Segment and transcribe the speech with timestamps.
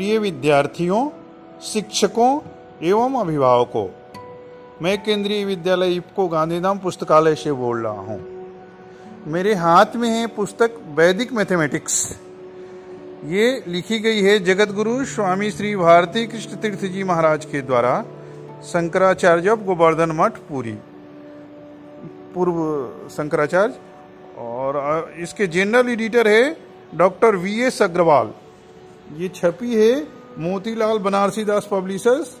[0.00, 0.98] प्रिय विद्यार्थियों,
[1.62, 2.28] शिक्षकों
[2.82, 3.86] एवं अभिभावकों,
[4.82, 8.18] मैं केंद्रीय विद्यालय इपको गांधीधाम पुस्तकालय से बोल रहा हूँ।
[9.26, 11.98] मेरे हाथ में है पुस्तक वैदिक मैथमेटिक्स।
[13.26, 17.94] ये लिखी गई है जगत गुरु स्वामी श्री भारती कृष्ण तीर्थ जी महाराज के द्वारा
[18.64, 20.76] शंकराचार्य ऑफ़ गोवर्धन मठ, पूरी।
[22.34, 23.74] पूर्व शंकराचार्य
[24.40, 26.56] और इसके जनरल एडिटर है
[26.94, 28.32] डॉक्टर वी एस अग्रवाल।
[29.10, 29.94] ये छपी है
[30.38, 32.36] मोतीलाल बनारसी दास पब्लिशर्स,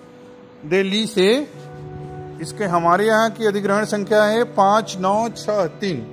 [0.66, 1.28] दिल्ली से।
[2.42, 6.06] इसके हमारे यहाँ की अधिग्रहण संख्या है पाँच, नौ छ तीन।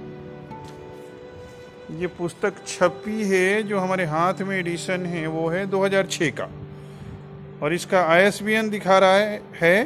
[2.00, 6.50] ये पुस्तक छपी है जो हमारे हाथ में एडिशन है, वो है 2006 का।
[7.64, 9.16] और इसका आईएसबीएन दिखा रहा
[9.62, 9.78] है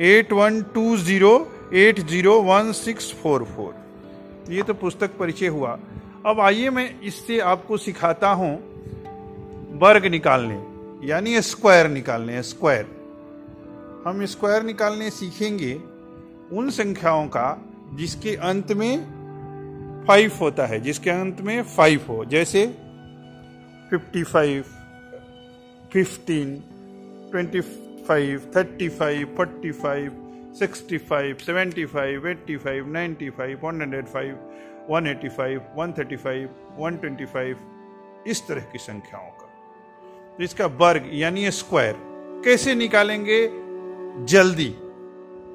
[0.00, 1.34] eight one two zero
[1.74, 4.52] eight zero one six four four.
[4.52, 5.78] ये तो पुस्तक परिचय हुआ।
[6.26, 8.58] अब आइए मैं इससे आपको सिखाता हूँ
[9.82, 10.56] वर्ग निकालने।
[11.08, 12.86] यानी स्क्वायर निकालने स्क्वायर
[14.06, 15.72] हम स्क्वायर निकालने सीखेंगे
[16.52, 17.46] उन संख्याओं का
[17.94, 18.92] जिसके अंत में
[20.08, 22.66] फाइव होता है, जिसके अंत में फाइव हो। जैसे
[23.90, 24.64] fifty five
[25.92, 26.54] fifteen
[27.30, 27.60] twenty
[28.08, 30.08] five thirty five forty five
[30.58, 34.32] sixty five seventy five eighty five ninety five one hundred five
[34.90, 37.56] one eighty five one thirty five one twenty five
[38.26, 39.39] इस तरह की संख्याओं का।
[40.38, 41.96] इसका वर्ग यानी स्क्वायर
[42.44, 43.40] कैसे निकालेंगे?
[44.26, 44.74] जल्दी।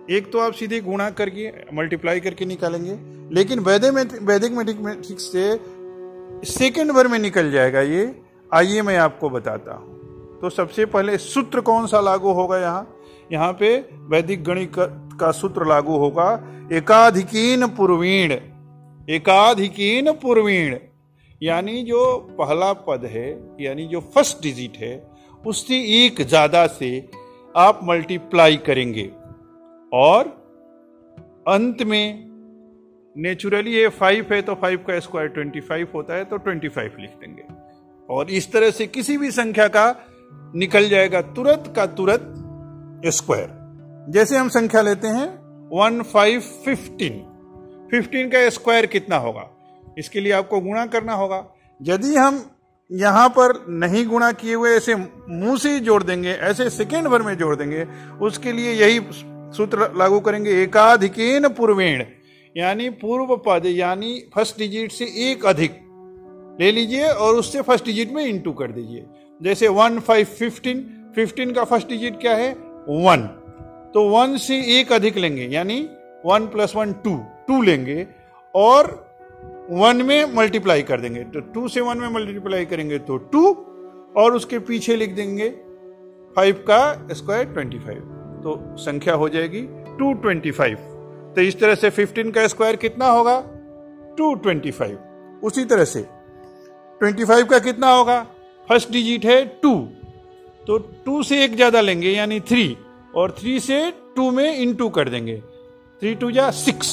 [0.09, 2.97] एक तो आप सीधे गुणा करके मल्टीप्लाई करके निकालेंगे।
[3.35, 5.45] लेकिन वैदिक मैथमेटिक्स से
[6.47, 8.03] सेकेंड भर में निकल जाएगा ये।
[8.51, 12.87] आइए मैं आपको बताता हूँ। तो सबसे पहले सूत्र कौन सा लागू होगा यहाँ?
[13.31, 13.75] यहाँ पे
[14.09, 14.71] वैदिक गणित
[15.19, 16.29] का सूत्र लागू होगा।
[16.73, 18.31] एकाधिकीन पूर्वीण।
[19.09, 20.75] एकाधिकीन पूर्वीण।
[21.41, 23.29] यानी जो पहला पद है,
[23.61, 24.95] यानी जो फ़र्स्ट डिजिट है,
[25.43, 26.89] उससे एक ज़्यादा से
[27.55, 29.09] आप मल्टीप्लाई करेंगे।
[29.91, 30.27] और
[31.47, 32.23] अंत में
[33.15, 36.95] नेचुरली ये फाइव है तो फाइव का स्क्वायर ट्वेंटी फाइव होता है तो ट्वेंटी फाइव
[36.99, 37.43] लिख देंगे।
[38.09, 39.85] और इस तरह से किसी भी संख्या का
[40.55, 43.49] निकल जाएगा, तुरंत का तुरंत स्क्वायर
[44.09, 45.27] जैसे हम संख्या लेते हैं
[45.71, 47.19] वन फाइव फिफ्टीन
[47.91, 49.49] फिफ्टीन का स्क्वायर कितना होगा?
[49.97, 51.45] इसके लिए आपको गुणा करना होगा।
[51.81, 52.43] यदि हम
[52.91, 57.37] यहाँ पर नहीं गुणा किए हुए ऐसे मुँह से जोड़ देंगे, ऐसे सेकेंड भर में
[57.37, 57.85] जोड़ देंगे,
[58.21, 58.99] उसके लिए यही
[59.53, 62.03] सूत्र लागू करेंगे, एकाधिकेन पूर्वेण,
[62.55, 65.79] यानी पूर्व पद, यानी फ़र्स्ट डिजिट से एक अधिक।
[66.61, 69.05] ले लीजिए और उससे फ़र्स्ट डिजिट में इंटू कर दीजिए।
[69.41, 72.51] जैसे वन फाइव फिफ्टीन फिफ्टीन का फ़र्स्ट डिजिट क्या है?
[72.89, 73.27] वन
[73.93, 75.79] तो वन से एक अधिक लेंगे, यानी
[76.25, 77.17] one plus one two
[77.47, 78.07] two लेंगे।
[78.55, 79.14] और
[79.71, 83.45] वन में मल्टीप्लाई कर देंगे। तो टू से वन में मल्टीप्लाई करेंगे तो टू
[84.15, 85.49] और उसके पीछे लिख देंगे
[86.35, 87.99] फाइव का स्क्वायर ट्वेंटी फाइव
[88.43, 89.61] तो संख्या हो जाएगी
[89.99, 90.77] टू ट्वेंटी फाइव
[91.35, 93.39] तो इस तरह से फिफ्टीन का स्क्वायर कितना होगा?
[94.17, 96.01] टू ट्वेंटी फाइव उसी तरह से।
[97.01, 98.21] ट्वेंटी फाइव का कितना होगा?
[98.67, 99.75] फ़र्स्ट डिजिट है टू
[100.67, 102.77] तो टू से एक ज़्यादा लेंगे, यानी थ्री
[103.15, 103.79] और थ्री से
[104.15, 105.37] टू में इन टू कर देंगे।
[106.01, 106.87] थ्री टू या सिक्स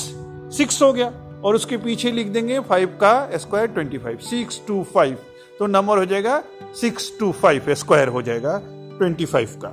[0.56, 1.12] सिक्स हो गया।
[1.44, 5.16] और उसके पीछे लिख देंगे फाइव का square twenty five six two five
[5.58, 6.42] तो नंबर हो जाएगा
[6.80, 8.60] सिक्स टू फाइव स्क्वायर हो जाएगा
[8.98, 9.68] ट्वेंटी फाइव का.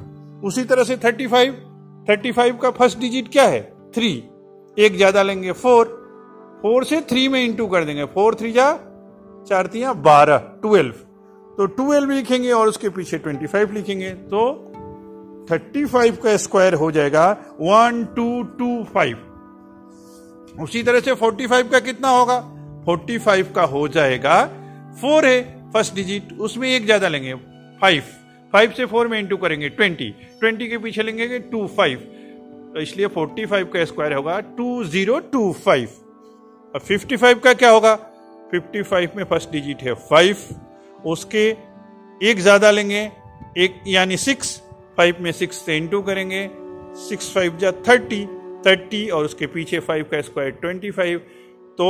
[0.47, 1.53] उसी तरह से थर्टी फाइव
[2.09, 3.61] थर्टी फाइव का फ़र्स्ट डिजिट क्या है?
[3.95, 4.11] थ्री
[4.77, 5.85] एक ज़्यादा लेंगे फोर
[6.61, 8.05] फोर से थ्री में इंटू कर देंगे.
[8.05, 8.71] फोर थ्री जा,
[9.49, 10.93] चार तिया बारह ट्वेल्व
[11.57, 14.09] तो ट्वेल्व लिखेंगे और उसके पीछे ट्वेंटी फाइव लिखेंगे.
[14.09, 14.41] तो
[15.51, 17.29] थर्टी फाइव का स्क्वायर हो जाएगा
[17.61, 19.25] वन टू टू फाइव
[20.61, 22.39] उसी तरह से फोर्टी फाइव का कितना होगा?
[22.85, 24.43] फोर्टी फाइव का हो जाएगा
[25.01, 25.41] फोर है
[25.73, 27.33] फ़र्स्ट डिजिट उसमें एक ज़्यादा लेंगे
[27.81, 28.03] फाइव
[28.53, 30.09] फाइव से फोर में इंटू करेंगे ट्वेंटी
[30.39, 31.97] ट्वेंटी के पीछे लेंगे टू फाइव
[32.73, 35.89] तो इसलिए फोर्टी फाइव का स्क्वायर होगा टू ज़ीरो टू फाइव
[36.73, 37.95] और फिफ्टी फाइव का क्या होगा?
[38.51, 40.37] फिफ्टी फाइव में फ़र्स्ट डिजिट है फाइव
[41.05, 41.47] उसके
[42.23, 43.01] एक ज़्यादा लेंगे,
[43.57, 44.55] एक यानी सिक्स
[44.97, 46.49] फाइव में सिक्स से इंटू करेंगे
[47.09, 48.25] सिक्स फाइव जा थर्टी
[48.65, 51.19] थर्टी और उसके पीछे फाइव का स्क्वायर ट्वेंटी फाइव
[51.77, 51.89] तो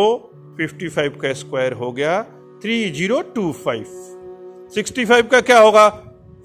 [0.57, 2.21] फिफ्टी फाइव का स्क्वायर हो गया
[2.63, 3.86] three zero two five
[4.75, 5.88] sixty five का क्या होगा?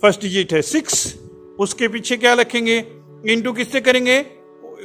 [0.03, 1.15] फ़र्स्ट डिजिट है सिक्स
[1.61, 2.79] उसके पीछे क्या रखेंगे?
[3.33, 4.19] इंटू किससे करेंगे?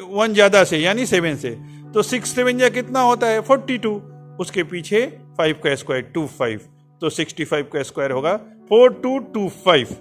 [0.10, 1.50] वन ज़्यादा से, यानी सेवन से.
[1.94, 3.42] तो सिक्स सेवन या कितना होता है?
[3.42, 3.92] फोर्टी टू
[4.40, 5.06] उसके पीछे
[5.38, 6.60] फाइव का स्क्वायर टू फाइव
[7.02, 8.36] तो सिक्सटी फाइव का स्क्वायर होगा
[8.70, 9.96] फोर टू टू फाइव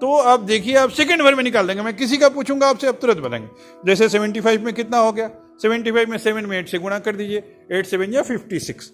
[0.00, 2.98] तो आप देखिए, आप सेकंड भर में निकाल देंगे। मैं किसी का पूछूँगा, आपसे अब
[3.00, 3.48] तुरंत बताएँगे।
[3.86, 5.30] जैसे सेवेंटी फाइव में कितना हो गया?
[5.62, 8.90] सेवेंटी फाइव में सेवन में एट से गुणा कर दीजिए। एट सेवन या फिफ्टी सिक्स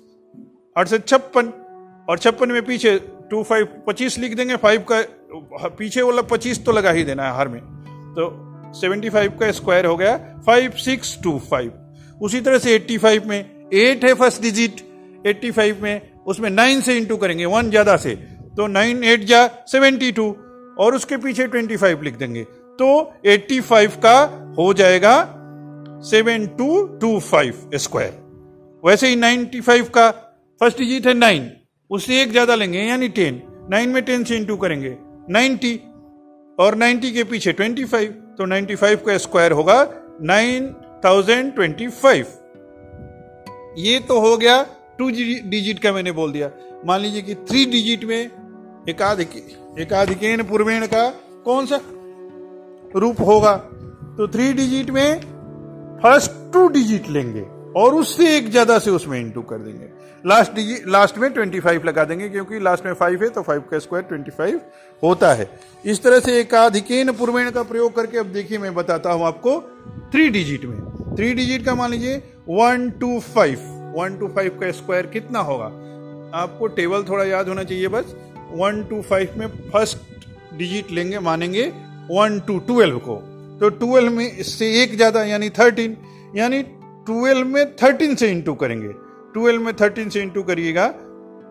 [0.76, 1.52] आठ से छप्पन।
[2.08, 2.98] और छप्पन में पीछे
[3.30, 5.00] टू फाइव पच्चीस लिख देंगे। फाइव का,
[5.68, 7.60] पीछे वाला पच्चीस तो लगा ही देना है हर में।
[8.14, 8.30] तो
[8.80, 10.16] सेवेंटी फाइव का स्क्वायर हो गया
[10.46, 11.72] फाइव सिक्स टू फाइव
[12.20, 14.80] उसी तरह से एट्टी फाइव में एट है फ़र्स्ट डिजिट
[15.26, 18.14] एट्टी फाइव में उसमें नाइन से इंटू करेंगे। वन ज़्यादा से।
[18.56, 20.30] तो नाइन एट जा सेवेंटी टू
[20.82, 22.42] और उसके पीछे ट्वेंटी फाइव लिख देंगे।
[22.78, 24.18] तो एट्टी फाइव का
[24.58, 25.14] हो जाएगा
[26.04, 28.20] seven two two five square
[28.84, 30.10] वैसे ही नाइन्टी फाइव का
[30.60, 31.50] फ़र्स्ट डिजिट है नाइन
[31.90, 34.96] उससे एक ज़्यादा लेंगे, यानी टेन नाइन में टेन से इंटू करेंगे
[35.30, 35.74] नाइन्टी
[36.58, 39.76] और नाइन्टी के पीछे ट्वेंटी फाइव तो नाइन्टी फाइव का स्क्वायर होगा
[40.22, 40.72] नाइन
[41.04, 42.26] थाउज़ेंड ट्वेंटी फाइव
[43.78, 44.62] ये तो हो गया
[44.98, 46.50] टू डिजिट का मैंने बोल दिया।
[46.86, 48.30] मान लीजिए कि थ्री डिजिट में
[48.88, 49.30] एकाधिक,
[49.78, 51.08] एकाधिकेन पूर्वेण का
[51.44, 51.80] कौन सा
[52.94, 53.56] रूप होगा?
[54.16, 55.20] तो थ्री डिजिट में
[56.02, 57.42] फ़र्स्ट टू डिजिट लेंगे
[57.76, 59.90] और उससे एक ज़्यादा से उसमें इंटू कर देंगे।
[60.24, 63.60] लास्ट डिजिट लास्ट में ट्वेंटी फाइव लगा देंगे क्योंकि लास्ट में फाइव है तो फाइव
[63.70, 64.60] का स्क्वायर ट्वेंटी फाइव
[65.02, 65.48] होता है।
[65.84, 69.60] इस तरह से एकाधिकेन पूर्वेण का प्रयोग करके अब देखिए मैं बताता हूँ आपको
[70.12, 72.16] थ्री डिजिट में। थ्री डिजिट का मान लीजिए
[72.50, 73.58] one two five
[73.96, 75.64] one two five का स्क्वायर कितना होगा?
[76.34, 78.14] आपको टेबल थोड़ा याद होना चाहिए बस।
[78.54, 79.98] वन टू फाइव में फ़र्स्ट
[80.58, 81.66] डिजिट लेंगे, मानेंगे
[82.10, 83.16] वन टू ट्वेल्व को।
[83.60, 85.96] तो ट्वेल्व में इससे एक ज़्यादा, यानी थर्टीन,
[86.36, 86.62] यानी
[87.06, 88.88] ट्वेल्व में थर्टीन से इंटू करेंगे।
[89.34, 90.86] ट्वेल्व में थर्टीन से इंटू करिएगा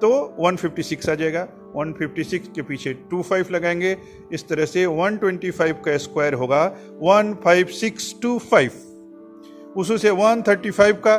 [0.01, 0.09] तो
[0.39, 3.95] 156 आ जाएगा। 156 के पीछे 25 लगाएँगे,
[4.33, 6.63] इस तरह से 125 का स्क्वायर होगा
[7.03, 8.71] 15625
[9.77, 11.15] उससे 135 का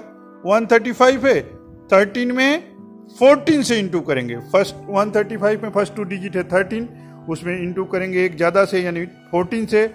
[0.47, 1.41] 135 है
[1.89, 2.72] 13 में
[3.11, 6.89] 14 से इंटू करेंगे। फ़र्स्ट 135 में फ़र्स्ट टू डिजिट है 13
[7.29, 9.87] उसमें इंटू करेंगे एक ज़्यादा से, यानी 14 से।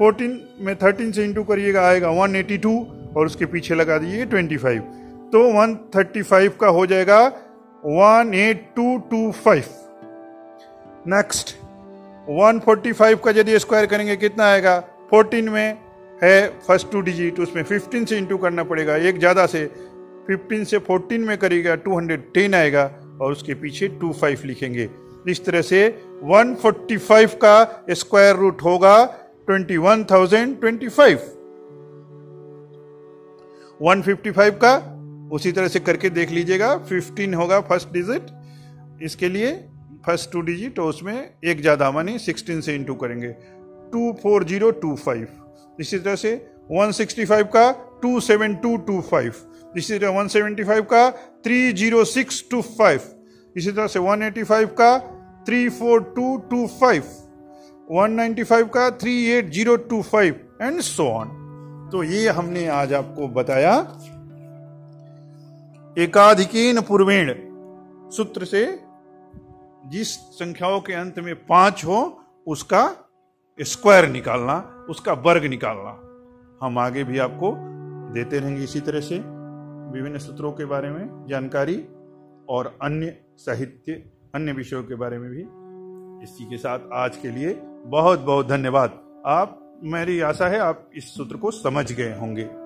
[0.00, 2.76] 14 में 13 से इंटू करिएगा, आएगा 182
[3.16, 4.80] और उसके पीछे लगा दीजिए 25
[5.32, 7.20] तो 135 का हो जाएगा
[7.84, 9.68] 18225
[11.06, 11.54] नेक्स्ट
[12.30, 14.82] 145 का यदि स्क्वायर करेंगे, कितना आएगा?
[15.12, 15.78] 14 में
[16.22, 19.64] है फ़र्स्ट टू डिजिट उसमें 15 से इंटू करना पड़ेगा, एक ज़्यादा से।
[20.28, 22.84] 15 से 14 में करेगा 210 आएगा
[23.20, 24.88] और उसके पीछे 25 लिखेंगे।
[25.28, 25.86] इस तरह से
[26.24, 28.96] 145 का स्क्वायर रूट होगा
[29.50, 31.20] 21,025
[33.80, 34.74] 155 का
[35.32, 38.26] उसी तरह से करके देख लीजिएगा 15 होगा फ़र्स्ट डिजिट।
[39.02, 39.52] इसके लिए
[40.06, 43.30] फ़र्स्ट टू डिजिट और उसमें एक ज़्यादा मानी 16 से इंटू करेंगे।
[43.92, 46.34] 24025 इसी तरह से
[46.72, 47.66] 165 का
[48.04, 49.44] 27225
[49.76, 51.02] इसी तरह 175 का
[51.42, 53.00] 30625
[53.56, 54.98] इसी तरह से 185 का
[55.44, 57.04] 34225
[57.90, 61.28] 195 का 38025 एंड सो ऑन
[61.92, 63.72] तो ये हमने आज आपको बताया।
[65.98, 67.34] एकाधिकीन पूर्वेण
[68.10, 68.80] सूत्र से
[69.86, 72.96] जिस संख्याओं के अंत में पाँच हो, उसका
[73.60, 75.90] स्क्वायर निकालना, उसका वर्ग निकालना।
[76.66, 77.52] हम आगे भी आपको
[78.14, 79.35] देते रहेंगे इसी तरह से।
[79.92, 81.86] विभिन्न सूत्रों के बारे में, जानकारी
[82.48, 83.92] और अन्य साहित्य,
[84.34, 85.42] अन्य विषयों के बारे में भी।
[86.24, 91.14] इसी के साथ आज के लिए बहुत बहुत धन्यवाद। आप, मेरी आशा है आप इस
[91.14, 92.65] सूत्र को समझ गए होंगे।